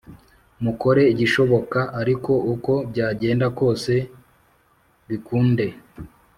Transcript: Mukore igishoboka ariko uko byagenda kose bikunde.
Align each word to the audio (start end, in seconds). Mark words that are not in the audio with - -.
Mukore 0.63 1.03
igishoboka 1.13 1.79
ariko 2.01 2.31
uko 2.53 2.73
byagenda 2.89 3.47
kose 3.59 3.93
bikunde. 5.07 5.65